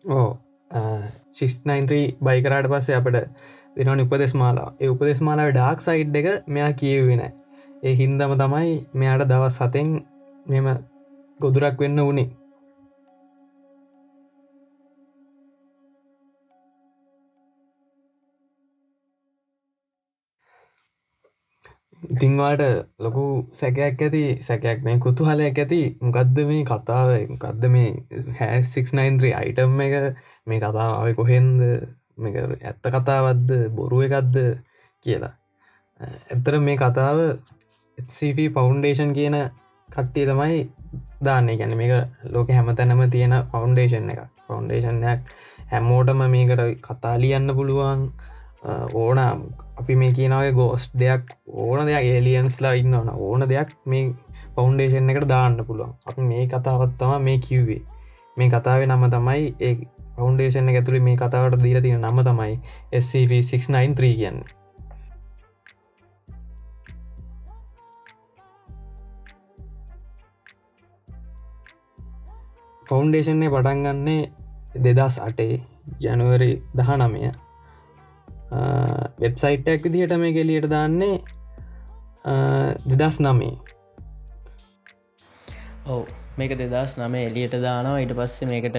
ඕ 0.07 0.29
ශිෂ්නයින්ත්‍රී 1.31 2.17
බයිකරාට 2.23 2.67
පස්සේ 2.71 2.95
අපට 2.95 3.17
දෙනවන 3.77 4.03
උපදෙස් 4.03 4.33
මාලා 4.33 4.69
ඒ 4.81 4.89
උපදෙස් 4.89 5.19
මාලාව 5.21 5.49
ඩාක් 5.51 5.79
සයිඩ් 5.81 6.15
එක 6.21 6.27
මෙයා 6.49 6.71
කියවෙන 6.79 7.21
ඒ 7.83 7.93
හින්දම 7.95 8.33
තමයි 8.41 8.73
මෙයාට 8.93 9.29
දවස් 9.29 9.57
සතෙන් 9.59 9.89
මෙම 10.47 10.67
ගොදුරක් 11.39 11.79
වෙන්න 11.79 12.01
වනේ. 12.01 12.29
ඉතිංවාට 22.07 22.61
ලොකු 22.99 23.23
සැකයක් 23.53 24.01
ඇති 24.01 24.23
සැකයක් 24.41 24.79
මේ 24.85 24.97
කුතු 24.99 25.21
හලයක් 25.25 25.57
ඇති 25.59 25.81
මොකක්ද 26.01 26.37
මේ 26.49 26.63
කතාව? 26.65 27.09
මොකක්ද 27.31 27.63
මේ 27.75 27.89
හැසික්නයින්ත්‍රී 28.39 29.33
අයිටම් 29.33 29.79
එක? 29.81 29.95
මේ 30.47 30.59
කතාව 30.59 31.15
කොහෙන්ද? 31.15 31.59
මේක 31.61 32.06
ඇත්ත 32.17 32.83
කතාවත්ද 32.95 33.49
බොරුව 33.71 34.01
එකක්ද? 34.01 34.37
කියලා. 35.05 35.33
ඇත්තර 36.29 36.59
මේ 36.59 36.77
කතාව 36.77 37.19
CP 37.97 38.49
ෆෞන්ඩේෂන් 38.55 39.11
කියන 39.13 39.35
කට්ටිය 39.89 40.25
තමයි 40.25 40.59
දාන්න. 41.25 41.51
ගැන 41.59 41.77
මේක 41.77 41.93
ලෝක 42.33 42.49
හැමතැනම 42.49 43.03
තියෙන 43.09 43.35
ෆෞන්ඩේෂන් 43.51 44.09
එක 44.13 44.21
ෆෞන්ඩේෂන්යක් 44.47 45.31
හැමෝටම 45.71 46.23
මේකට 46.35 46.63
කතා 46.87 47.15
ලියන්න 47.17 47.55
පුළුවන්. 47.55 48.01
ඕන 48.93 49.19
අපි 49.79 49.95
මේ 49.95 50.11
කියනවගේ 50.11 50.53
ගෝස් 50.53 50.89
දෙයක් 50.99 51.35
ඕන 51.47 51.85
දෙයක් 51.85 52.05
ඒලියන්ස්ලා 52.05 52.73
ඉන්න 52.73 52.93
ඕන 52.93 53.09
ඕන 53.17 53.47
දෙයක් 53.49 53.75
මේ 53.85 54.05
ෆෞන්ඩේෂන් 54.55 55.11
එකට 55.11 55.29
දාන්න 55.29 55.59
පුළුවන්. 55.67 55.93
අප 56.07 56.17
මේ 56.31 56.47
කතාවත්තම 56.47 57.21
මේ 57.21 57.37
කිව්වේ. 57.39 57.81
මේ 58.37 58.49
කතාවේ 58.49 58.87
නම 58.87 59.05
තමයි 59.09 59.45
ඒ 59.59 59.75
ෆෞන්ඩේෂන් 60.17 60.69
ඇතුළි 60.71 60.99
මේ 61.07 61.17
කතාවට 61.17 61.63
දීර 61.63 61.81
තියෙන 61.81 62.01
නම 62.01 62.19
තමයි 62.27 62.53
SCP693 62.99 64.13
කියන්න. 64.19 64.39
ෆෞන්ඩේෂන්නේ 72.89 73.49
පටන්ගන්නේ 73.49 74.21
දෙදස් 74.85 75.19
අටේ 75.19 75.55
ජනුවරි 76.01 76.51
දහ 76.77 76.91
නමය 76.97 77.31
වෙබ්සයිට්ටක් 79.21 79.83
විදිහට 79.85 80.19
මේ 80.21 80.33
කෙලියට 80.33 80.69
දාන්නේ 80.69 81.15
දෙදස් 82.93 83.19
නමේ 83.19 83.55
ඔව 85.87 86.07
මේක 86.37 86.57
දෙදස් 86.59 86.97
නම 86.97 87.15
එලියට 87.17 87.55
දානවා. 87.65 87.99
ඉට 87.99 88.13
පස්සේ 88.17 88.47
මේකට 88.49 88.77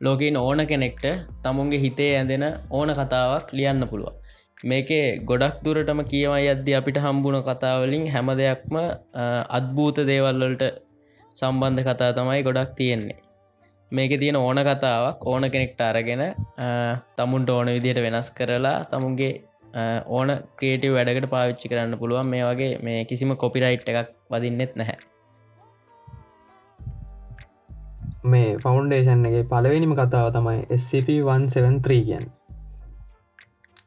ලෝකීන් 0.00 0.36
ඕන 0.36 0.66
කෙනෙක්ට 0.66 1.06
තමුන්ගේ 1.42 1.84
හිතේ 1.84 2.12
ඇඳෙන 2.16 2.46
ඕන 2.70 2.90
කතාවක් 2.98 3.46
ලියන්න 3.52 3.88
පුළුව 3.90 4.14
මේකේ 4.64 5.18
ගොඩක් 5.20 5.62
දුරටම 5.64 6.00
කියවයි 6.04 6.48
අද්‍ය 6.50 6.72
අපිට 6.74 6.98
හම්බුණ 6.98 7.42
කතාවලින් 7.42 8.04
හැම 8.10 8.28
දෙයක්ම 8.40 8.76
අත්භූත 9.58 9.98
දේවල්වලට 10.08 10.64
සම්බන්ධ 11.34 11.84
කතා 11.84 12.12
තමයි 12.12 12.42
ගොඩක් 12.42 12.74
තියෙන්නේ. 12.76 13.18
මේක 13.92 14.12
තියෙන 14.20 14.36
ඕන 14.36 14.58
කතාවක් 14.60 15.26
ඕන 15.26 15.44
කෙනෙක්ට 15.50 15.80
අරගෙන 15.80 16.22
තමුන්ට 17.16 17.50
ඕන 17.50 17.68
විදියට 17.68 18.02
වෙනස් 18.02 18.30
කරලා 18.30 18.84
තමුන්ගේ 18.90 19.32
ඕන 20.08 20.28
ක්‍රේටව 20.58 20.92
වැඩකට 20.96 21.30
පාවිච්චි 21.30 21.70
කරන්න 21.70 21.98
පුළුවන්. 21.98 22.26
මේ 22.26 22.42
වගේ 22.44 22.72
මේ 22.82 23.04
කිසිම 23.04 23.36
කොපිරයිට් 23.36 23.88
එකක් 23.88 24.10
වදින්නෙත් 24.30 24.74
නැහැ. 24.74 24.98
මේ 28.24 28.56
ෆෞන්ඩේෂන් 28.56 29.26
එක 29.26 29.36
පලවෙනිම 29.48 29.94
කතාව 29.94 30.32
තමයි 30.32 30.64
SCP-173 30.78 32.00
කියන් 32.08 32.24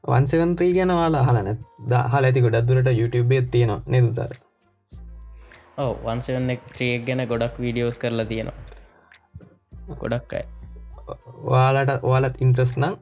173 0.04 0.72
ගැන 0.78 0.96
වාලා 1.00 1.26
හලන 1.28 1.52
දහල 1.90 2.30
ඇති 2.30 2.42
ගොඩක් 2.42 2.68
දුරට 2.68 2.90
YouTube 2.94 3.44
තියෙනවා 3.52 3.82
නෙදුතර 3.88 4.40
වන්සවන්න 5.78 6.58
ක්‍රියක් 6.74 7.06
ගැන 7.06 7.24
ගොඩක් 7.28 7.56
වීඩියෝස් 7.58 7.98
කරලා 7.98 8.26
තියෙනවා. 8.26 8.58
ගොඩක් 10.02 10.34
අයි. 10.34 10.46
වාලට 11.46 12.04
ඔයාලත් 12.04 12.42
ඉන්ට්‍රස් 12.42 12.74
නම් 12.78 12.96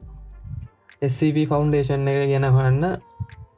SCP 1.08 1.46
ෆෞන්ඩේෂන් 1.48 2.08
එක 2.08 2.20
ගැන 2.32 2.46
හන්න 2.48 2.84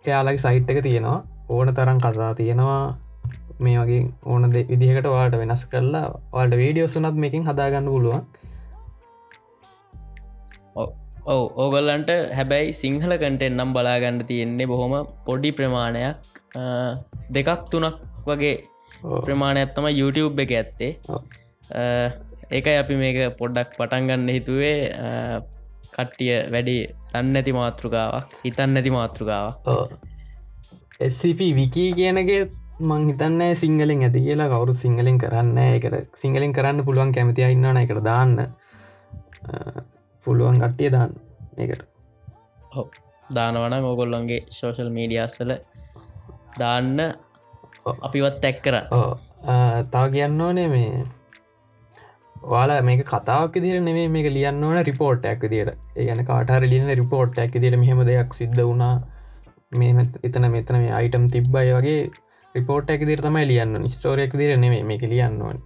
එයාලගේ 0.04 0.42
සයිට් 0.44 0.70
එක 0.70 0.82
තියෙනවා. 0.82 1.22
ඕන 1.48 1.74
තරම් 1.74 1.98
කතා 1.98 2.34
තියෙනවා 2.34 2.98
මේ 3.66 3.78
වගේ 3.82 4.02
ඕන 4.30 4.42
විදිහකට 4.70 5.08
වාට 5.14 5.34
වෙනස් 5.42 5.62
කරලා 5.72 6.06
වාට 6.34 6.54
වීඩියෝ 6.62 6.90
සුනත් 6.94 7.16
මේකින් 7.24 7.46
හදාගන්න 7.48 7.88
පුළුවන්. 7.94 8.22
ඔව 11.32 11.42
ඕගොල්ලන්ට 11.62 12.10
හැබැයි 12.38 12.72
සිංහල 12.82 13.12
කටෙන් 13.22 13.54
නම් 13.58 13.70
බලාගන්න 13.76 14.18
තියෙන්නේ 14.30 14.70
බොහොම 14.72 14.94
පොඩි 15.26 15.50
ප්‍රමාණයක් 15.58 16.16
දෙකක් 17.36 17.62
තුනක් 17.72 17.98
වගේ 18.28 18.56
ප්‍රමාණයක්ත්තම 19.26 19.86
YouTube 20.00 20.42
එක 20.44 20.52
ඇත්තේ. 20.60 20.92
ඒකයි 22.56 22.78
අපි 22.82 22.94
මේක 23.02 23.18
පොඩ්ඩක් 23.40 23.76
පටන්ගන්න 23.78 24.32
හිතුවේ 24.36 24.78
කට්ටිය 25.94 26.34
වැඩි 26.54 26.76
තන්න 27.12 27.38
ඇති 27.38 27.52
මාතෘකාවක්. 27.60 28.26
හිතන්න 28.46 28.78
ඇති 28.80 28.90
මාතෘකාවක් 28.96 29.70
SCP 31.12 31.40
විකී 31.60 31.90
කියනගේ 31.98 32.42
මං 32.82 33.02
හිතන්න 33.08 33.42
සිංහලෙන් 33.56 34.02
ඇති 34.06 34.20
කියලා 34.26 34.48
කවුරු 34.52 34.74
සිංහලෙන් 34.74 35.18
කරන්න 35.22 35.58
එකට 35.60 36.18
සිංහලින් 36.22 36.52
කරන්න 36.52 36.84
පුළුවන් 36.86 37.12
කැමති 37.16 37.46
ඉන්නන 37.46 37.80
එකට 37.82 38.02
දාන්න. 38.04 38.36
පුළුවන් 40.26 40.60
කට්ටිය 40.62 40.90
දාන්න 40.96 41.12
එකට 41.58 41.82
දානවන 43.30 43.74
ඕගොල්ලොන්ගේ 43.90 44.40
සෝෂල් 44.50 44.90
මීඩියස්සල 44.96 45.52
දාන්න 46.58 47.00
අපිවත් 48.00 48.40
තැක් 48.44 48.62
කර. 48.64 48.76
තව 49.92 50.04
කියන්න 50.14 50.40
ඕනේ 50.40 50.68
මේ 50.74 51.04
වාලා 52.46 52.82
මේක 52.82 53.04
කතාවක් 53.06 53.60
දිර 53.64 53.80
නෙේ 53.80 54.08
මේක 54.08 54.28
ලියන්න 54.36 54.64
ඕන 54.64 54.82
රිපෝට් 54.90 55.30
ඇක් 55.30 55.46
දිට 55.52 55.70
ඒගන 55.96 56.24
කාටර 56.30 56.68
ලියන 56.72 56.90
රිපෝට් 57.00 57.38
ඇක් 57.38 57.54
දිට 57.64 57.78
මෙහම 57.84 58.04
දෙයක් 58.10 58.38
සිද්ධ 58.40 58.60
වුණා. 58.62 58.94
මේ 59.78 60.06
එතන 60.28 60.50
මෙතන 60.54 60.78
මේ 60.82 60.92
අයිටම් 60.98 61.30
තිබ්බයි 61.34 61.72
වගේ 61.78 62.00
රිපෝට් 62.54 62.90
ඇක 62.92 63.04
දිර 63.08 63.20
තමයි 63.24 63.44
ලියන්න 63.48 63.88
ස්ටෝරයක් 63.88 64.34
දිර 64.36 64.56
නෙේ 64.58 64.82
මේක 64.84 65.04
ලියන්න 65.08 65.42
ඕන. 65.42 65.60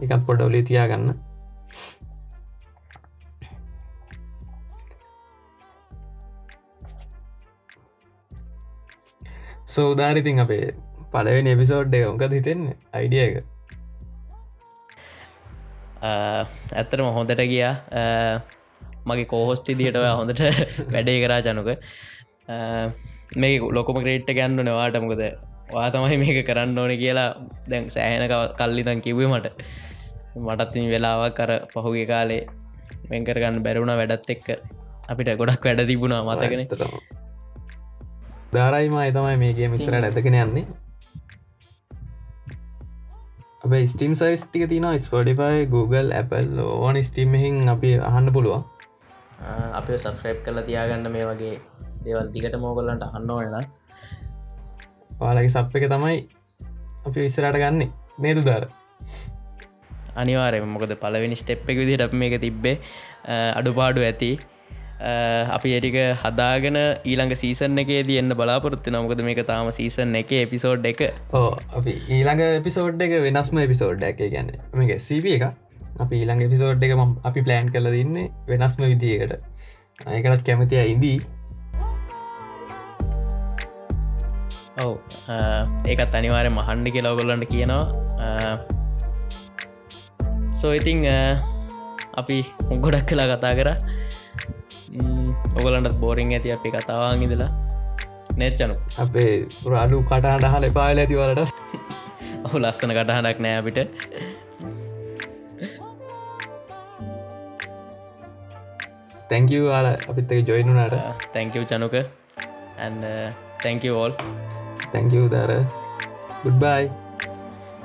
එකත් 0.00 0.24
පොඩවලි 0.26 0.62
තියාගන්න. 0.66 1.12
සෝදාරිතින් 9.66 10.42
අපේ 10.44 10.72
පලවෙන 11.12 11.46
එපිසෝඩ් 11.46 11.94
එක 11.94 12.06
ඕකද 12.08 12.34
හිතෙන්නේ? 12.38 12.76
අයිඩිය 12.92 13.22
එක. 13.26 13.36
ඇත්තරම 16.02 17.12
හොඳට 17.18 17.44
ගියා. 17.52 17.74
මගේ 19.06 19.30
කෝහොස්ටි 19.34 19.78
දිට 19.78 20.00
හොඳට 20.00 20.42
වැඩේ 20.92 21.16
කරා 21.22 21.38
ජනුක. 21.46 21.70
මේ 23.36 23.62
ලොකොම 23.78 24.02
ක්‍රේට්ට 24.02 24.34
ගැන්නු 24.34 24.66
නවාටමකද 24.66 25.24
වා 25.74 25.88
තමයි 25.94 26.16
මේක 26.22 26.40
කරන්න 26.48 26.78
ඕන 26.82 26.92
කියලා 27.02 27.30
දැන් 27.70 27.90
සෑහෙන 27.94 28.24
කල්ලිතන් 28.58 29.00
කිව්වේ 29.06 29.30
මට. 29.32 29.46
මටත්තින් 30.46 30.90
වෙලාවක් 30.92 31.34
කර 31.38 31.50
පහුගේ 31.72 32.06
කාලේ 32.12 32.42
වෙන්කරගන්න 33.10 33.62
බැරුණ 33.64 33.96
වැඩත් 34.00 34.30
එක්ක. 34.34 34.46
අපිට 35.10 35.32
ගොඩක් 35.40 35.64
වැඩ 35.66 35.86
තිබුණා 35.90 36.22
මතගෙන 36.28 36.62
ධාරයිමයි 38.54 39.10
තමයි 39.16 39.36
මේගේ 39.42 39.68
මිස්රට 39.72 40.06
ඇතකෙන 40.06 40.36
යන්නේ. 40.42 40.64
අප 43.64 43.72
ස්ටීම් 43.92 44.14
සයිස් 44.20 44.42
ටික 44.44 44.64
තින 44.68 44.86
ස්පොඩිෆයි 45.04 45.66
Google 45.74 46.08
Apple 46.20 46.62
ඕන 46.64 46.96
ස්ටීම්හින් 47.08 47.68
අපි 47.74 47.90
අහන්න 48.10 48.32
පුළුවන්. 48.36 48.64
අප 49.78 49.86
සබස්ක්‍රයිප් 49.96 50.40
කල 50.46 50.58
තියාගන්න 50.68 51.12
මේ 51.16 51.26
වගේ 51.30 51.54
දෙවල් 52.04 52.28
දිගට 52.34 52.56
මෝගොල්ලන්ට 52.64 53.06
අහන්න 53.08 53.30
ඕනන 53.30 53.54
පාලගේ 55.20 55.52
සප් 55.52 55.80
එක 55.80 55.88
තමයි 55.92 56.18
අපි 57.06 57.18
විස්සරට 57.18 57.58
ගන්න 57.62 57.82
නේතු 58.18 58.44
දාර 58.44 58.64
අනිවාරය 60.16 60.60
මොකද 60.68 60.94
පලවෙනි 61.02 61.36
ස්ටෙප් 61.36 61.68
එක 61.68 61.76
විදිට 61.76 62.06
අප 62.06 62.14
මේක 62.14 62.36
තිබ්බේ 62.40 62.76
අඩුපාඩු 63.52 64.02
ඇති. 64.02 64.32
අපි 65.50 65.70
එටික 65.76 65.96
හදාගෙන 66.22 66.78
ඊළඟ 67.04 67.34
සීසන් 67.34 67.82
එකේ 67.82 68.02
තියන්න 68.08 68.34
බලාපොරොත්තු 68.34 68.92
නමකද 68.92 69.24
මේක 69.24 69.40
තාම 69.46 69.70
සීසන් 69.72 70.14
එක 70.20 70.32
එපිසෝඩ් 70.40 70.88
එක. 70.92 71.00
ඕ 71.32 71.50
අපි 71.78 71.94
ඊළඟ 72.08 72.42
එපිසෝඩ් 72.50 73.04
එක 73.06 73.16
වෙනස්ම 73.26 73.60
එපිසෝඩ් 73.66 74.06
එක 74.10 74.22
ගැන්න 74.26 74.52
මේක 74.74 74.92
සීප 75.00 75.28
එක 75.36 75.44
අපි 76.04 76.14
ඊළඟ 76.20 76.46
එපිසෝඩ් 76.46 76.86
එක 76.86 76.94
ම 76.98 77.16
අපි 77.24 77.46
ප්ලෑන් 77.46 77.72
කල 77.74 77.90
දන්නේ 77.94 78.30
වෙනස්ම 78.48 78.84
විදිකට 78.84 79.36
ඒකටත් 80.08 80.44
කැමතිය 80.46 80.84
ඉදී 80.94 81.18
ඔව්. 84.84 84.92
ඒකත් 85.90 86.14
අනිවාරය 86.18 86.50
මහන්ඩි 86.58 86.90
කියලා 86.96 87.12
ඔගොල්ලන්ට 87.16 87.46
කියනවා. 87.52 87.84
සෝ 90.60 90.72
ඉතිං 90.78 91.00
අපි 92.20 92.36
ගොඩක් 92.84 93.06
කලා 93.10 93.28
කතා 93.32 93.54
කර. 93.58 93.70
ඔගලන්ටත් 95.58 95.96
බෝරිං 96.02 96.32
ඇති 96.36 96.52
අපි 96.56 96.68
කතාවාන් 96.76 97.22
ඉදලා 97.26 97.50
නෙච්චනු 98.40 98.74
අපේ 99.04 99.30
රාඩු 99.74 99.98
කටාට 100.10 100.44
හල 100.54 100.66
පාල 100.78 101.00
ඇතිවලට 101.02 101.40
ඔහු 102.46 102.56
ලස්සන 102.62 102.92
කටහනක් 102.98 103.38
නෑ 103.44 103.56
අපිට. 103.60 103.78
තැංකව 109.30 109.62
වාල 109.72 109.86
අපිත් 110.10 110.30
ජොයිනුනාට 110.50 110.96
තැංකව 111.36 111.64
Chanuka. 111.72 111.96
තැංකෝල් 113.62 114.12
Thank 114.92 115.12
you, 115.12 115.28
Dara. 115.28 115.66
Goodbye. 116.42 116.90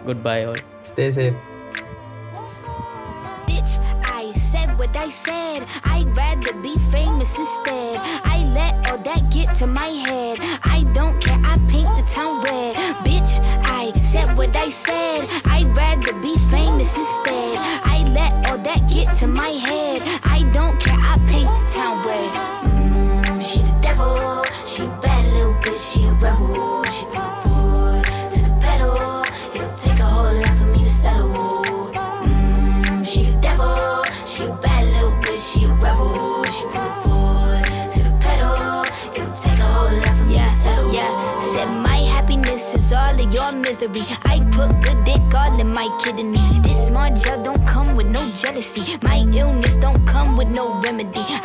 Goodbye, 0.06 0.46
all. 0.46 0.56
Stay 0.84 1.12
safe. 1.12 1.34
Bitch, 3.46 3.78
I 4.06 4.34
said 4.34 4.78
what 4.78 4.96
I 4.98 5.10
said. 5.10 5.65
I'd 5.86 6.15
rather 6.18 6.54
be 6.62 6.76
famous 6.91 7.38
instead. 7.38 8.00
My 48.56 49.18
illness 49.36 49.76
don't 49.76 50.08
come 50.08 50.38
with 50.38 50.48
no 50.48 50.80
remedy. 50.80 51.45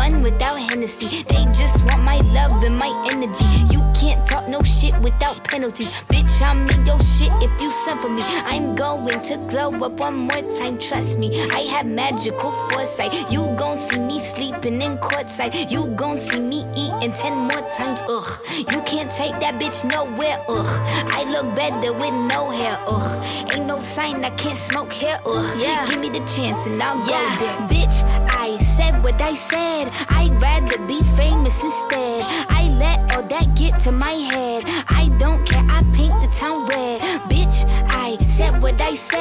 Fun 0.00 0.22
without 0.22 0.58
Hennessy. 0.58 1.08
They 1.28 1.44
just 1.52 1.84
want 1.84 2.02
my 2.02 2.18
love 2.36 2.62
and 2.64 2.76
my 2.76 2.90
energy. 3.12 3.44
You 3.74 3.80
can't 4.00 4.22
talk 4.26 4.48
no 4.48 4.60
shit 4.62 4.96
without 5.00 5.44
penalties. 5.44 5.90
Bitch, 6.08 6.40
I'm 6.42 6.68
in 6.70 6.86
your 6.86 7.00
shit 7.00 7.32
if 7.42 7.52
you 7.60 7.70
send 7.70 8.00
for 8.00 8.08
me. 8.08 8.22
I'm 8.52 8.74
going 8.74 9.20
to 9.28 9.36
glow 9.50 9.70
up 9.86 10.00
one 10.00 10.16
more 10.28 10.42
time, 10.58 10.78
trust 10.78 11.18
me. 11.18 11.28
I 11.50 11.60
have 11.74 11.86
magical 11.86 12.50
foresight. 12.68 13.12
You 13.30 13.42
gon' 13.60 13.76
see 13.76 13.98
me 13.98 14.18
sleeping 14.20 14.80
in 14.80 14.96
courtside. 14.98 15.70
You 15.70 15.86
gon' 15.88 16.18
see 16.18 16.40
me 16.40 16.64
eating 16.74 17.12
ten 17.12 17.34
more 17.48 17.64
times, 17.76 18.00
ugh. 18.08 18.30
You 18.72 18.80
can't 18.90 19.10
take 19.10 19.36
that 19.40 19.54
bitch 19.60 19.84
nowhere, 19.84 20.38
ugh. 20.48 20.72
I 21.18 21.24
look 21.34 21.54
better 21.54 21.92
with 21.92 22.14
no 22.32 22.50
hair, 22.50 22.78
ugh. 22.86 23.08
Ain't 23.52 23.66
no 23.66 23.78
sign 23.78 24.24
I 24.24 24.30
can't 24.30 24.56
smoke 24.56 24.92
here, 24.92 25.18
ugh. 25.26 25.48
Yeah. 25.58 25.86
Give 25.86 26.00
me 26.00 26.08
the 26.08 26.24
chance 26.34 26.66
and 26.66 26.82
I'll 26.82 26.98
go 26.98 27.20
there. 27.40 27.58
Bitch, 27.68 27.98
said 28.80 29.02
what 29.04 29.20
I 29.20 29.34
said. 29.34 29.90
I'd 30.08 30.40
rather 30.40 30.78
be 30.86 31.00
famous 31.20 31.62
instead. 31.62 32.22
I 32.60 32.62
let 32.84 32.98
all 33.12 33.24
that 33.34 33.54
get 33.54 33.78
to 33.84 33.92
my 33.92 34.16
head. 34.32 34.62
I 35.00 35.04
don't 35.18 35.44
care, 35.46 35.64
I 35.68 35.80
paint 35.96 36.16
the 36.22 36.30
town 36.40 36.58
red. 36.72 37.00
Bitch, 37.32 37.58
I 38.06 38.16
said 38.24 38.62
what 38.62 38.80
I 38.80 38.94
said. 38.94 39.19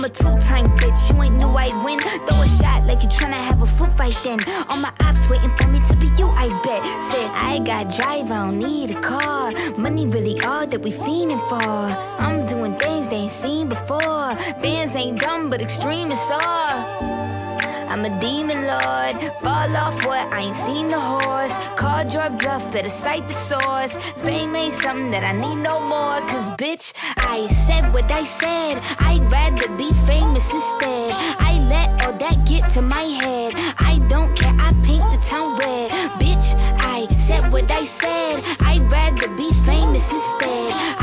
I'm 0.00 0.06
a 0.06 0.08
two-time 0.08 0.66
bitch, 0.78 1.12
you 1.12 1.22
ain't 1.22 1.36
knew 1.36 1.48
I'd 1.48 1.84
win. 1.84 1.98
Throw 2.26 2.40
a 2.40 2.48
shot 2.48 2.86
like 2.86 3.02
you 3.02 3.08
tryna 3.10 3.34
have 3.34 3.60
a 3.60 3.66
foot 3.66 3.94
fight 3.98 4.16
then. 4.24 4.38
All 4.70 4.78
my 4.78 4.90
ops 5.02 5.28
waiting 5.28 5.54
for 5.58 5.68
me 5.68 5.78
to 5.88 5.96
be 5.96 6.06
you, 6.16 6.30
I 6.30 6.48
bet. 6.64 7.02
Said 7.02 7.30
I 7.34 7.58
got 7.58 7.94
drive, 7.94 8.30
I 8.30 8.46
don't 8.46 8.58
need 8.58 8.92
a 8.92 9.00
car. 9.02 9.52
Money 9.76 10.06
really 10.06 10.40
all 10.40 10.66
that 10.66 10.80
we 10.80 10.90
fiending 10.90 11.46
for. 11.50 11.60
I'm 11.60 12.46
doing 12.46 12.76
things 12.76 13.10
they 13.10 13.16
ain't 13.16 13.30
seen 13.30 13.68
before. 13.68 14.34
Bands 14.62 14.96
ain't 14.96 15.20
dumb, 15.20 15.50
but 15.50 15.60
extreme 15.60 16.10
is 16.10 16.30
all. 16.30 17.29
I'm 17.90 18.04
a 18.04 18.20
demon 18.20 18.68
lord. 18.68 19.14
Fall 19.38 19.76
off 19.76 20.06
what? 20.06 20.32
I 20.32 20.42
ain't 20.42 20.54
seen 20.54 20.90
the 20.90 21.00
horse. 21.00 21.58
Called 21.74 22.14
your 22.14 22.30
bluff, 22.30 22.70
better 22.70 22.88
cite 22.88 23.26
the 23.26 23.34
source. 23.34 23.96
Fame 24.22 24.54
ain't 24.54 24.72
something 24.72 25.10
that 25.10 25.24
I 25.24 25.32
need 25.32 25.56
no 25.56 25.80
more. 25.80 26.20
Cause 26.30 26.50
bitch, 26.50 26.92
I 27.16 27.48
said 27.48 27.92
what 27.92 28.10
I 28.12 28.22
said. 28.22 28.78
I'd 29.00 29.26
rather 29.32 29.68
be 29.76 29.90
famous 30.06 30.54
instead. 30.54 31.14
I 31.40 31.66
let 31.68 32.06
all 32.06 32.12
that 32.12 32.46
get 32.46 32.68
to 32.74 32.82
my 32.82 33.02
head. 33.02 33.54
I 33.78 33.98
don't 34.06 34.36
care, 34.36 34.54
I 34.56 34.70
paint 34.84 35.02
the 35.10 35.18
town 35.30 35.50
red. 35.58 35.90
Bitch, 36.22 36.54
I 36.78 37.08
said 37.08 37.50
what 37.50 37.68
I 37.72 37.82
said. 37.82 38.40
I'd 38.60 38.86
rather 38.92 39.28
be 39.34 39.50
famous 39.66 40.12
instead. 40.12 40.99